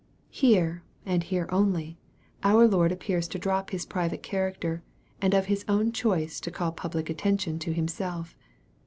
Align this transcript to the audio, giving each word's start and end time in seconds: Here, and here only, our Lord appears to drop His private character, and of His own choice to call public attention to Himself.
Here, 0.31 0.81
and 1.05 1.21
here 1.21 1.45
only, 1.51 1.99
our 2.41 2.67
Lord 2.67 2.91
appears 2.91 3.27
to 3.27 3.37
drop 3.37 3.69
His 3.69 3.85
private 3.85 4.23
character, 4.23 4.81
and 5.21 5.35
of 5.35 5.45
His 5.45 5.63
own 5.67 5.91
choice 5.91 6.39
to 6.39 6.49
call 6.49 6.71
public 6.71 7.07
attention 7.07 7.59
to 7.59 7.71
Himself. 7.71 8.35